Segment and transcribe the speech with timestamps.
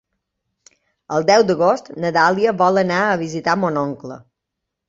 [1.17, 4.19] El deu d'agost na Dàlia vol anar a visitar mon oncle.